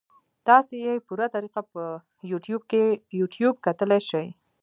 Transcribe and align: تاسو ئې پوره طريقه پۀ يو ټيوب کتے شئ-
تاسو 0.47 0.73
ئې 0.83 0.93
پوره 1.07 1.27
طريقه 1.35 1.61
پۀ 1.71 1.83
يو 3.21 3.25
ټيوب 3.33 3.55
کتے 3.65 3.85
شئ- 4.09 4.27